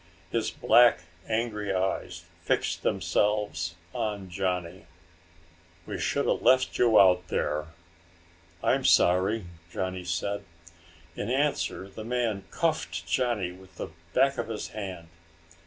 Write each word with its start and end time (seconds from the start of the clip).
His 0.31 0.49
black 0.49 1.01
angry 1.29 1.71
eyes 1.71 2.25
fixed 2.41 2.81
themselves 2.81 3.75
on 3.93 4.31
Johnny. 4.31 4.87
"We 5.85 5.99
should 5.99 6.25
have 6.25 6.41
left 6.41 6.79
you 6.79 6.99
out 6.99 7.27
there." 7.27 7.65
"I'm 8.63 8.83
sorry," 8.83 9.45
Johnny 9.71 10.03
said. 10.05 10.43
In 11.15 11.29
answer 11.29 11.87
the 11.87 12.03
man 12.03 12.45
cuffed 12.49 13.05
Johnny 13.05 13.51
with 13.51 13.75
the 13.75 13.89
back 14.15 14.39
of 14.39 14.47
his 14.47 14.69
hand. 14.69 15.09